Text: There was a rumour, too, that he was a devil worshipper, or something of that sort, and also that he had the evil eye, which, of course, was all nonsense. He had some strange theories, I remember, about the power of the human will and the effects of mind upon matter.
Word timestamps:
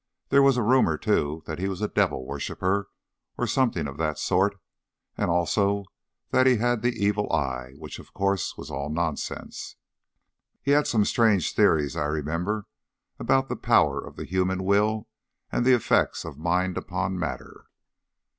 There 0.29 0.41
was 0.41 0.57
a 0.57 0.63
rumour, 0.63 0.97
too, 0.97 1.43
that 1.45 1.59
he 1.59 1.67
was 1.69 1.79
a 1.79 1.87
devil 1.87 2.25
worshipper, 2.25 2.89
or 3.37 3.45
something 3.45 3.85
of 3.87 3.97
that 3.97 4.17
sort, 4.17 4.57
and 5.15 5.29
also 5.29 5.83
that 6.31 6.47
he 6.47 6.55
had 6.57 6.81
the 6.81 7.05
evil 7.05 7.31
eye, 7.31 7.73
which, 7.77 7.99
of 7.99 8.11
course, 8.11 8.57
was 8.57 8.71
all 8.71 8.89
nonsense. 8.89 9.75
He 10.63 10.71
had 10.71 10.87
some 10.87 11.05
strange 11.05 11.53
theories, 11.53 11.95
I 11.95 12.05
remember, 12.05 12.65
about 13.19 13.47
the 13.47 13.55
power 13.55 14.03
of 14.03 14.15
the 14.15 14.25
human 14.25 14.63
will 14.63 15.07
and 15.51 15.65
the 15.67 15.73
effects 15.75 16.25
of 16.25 16.35
mind 16.35 16.79
upon 16.79 17.19
matter. 17.19 17.67